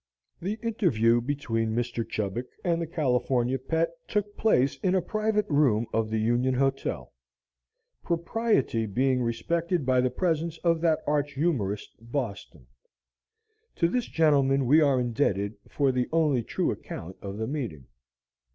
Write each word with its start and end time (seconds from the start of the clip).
The 0.41 0.57
interview 0.63 1.21
between 1.21 1.75
Mr. 1.75 2.03
Chubbuck 2.03 2.47
and 2.63 2.81
the 2.81 2.87
"California 2.87 3.59
Pet" 3.59 3.91
took 4.07 4.35
place 4.35 4.77
in 4.79 4.95
a 4.95 4.99
private 5.03 5.45
room 5.47 5.85
of 5.93 6.09
the 6.09 6.17
Union 6.17 6.55
Hotel; 6.55 7.13
propriety 8.01 8.87
being 8.87 9.21
respected 9.21 9.85
by 9.85 10.01
the 10.01 10.09
presence 10.09 10.57
of 10.63 10.81
that 10.81 11.01
arch 11.05 11.33
humorist, 11.33 11.91
"Boston." 12.01 12.65
To 13.75 13.87
this 13.87 14.05
gentleman 14.07 14.65
we 14.65 14.81
are 14.81 14.99
indebted 14.99 15.53
for 15.69 15.91
the 15.91 16.09
only 16.11 16.41
true 16.41 16.71
account 16.71 17.15
of 17.21 17.37
the 17.37 17.45
meeting. 17.45 17.85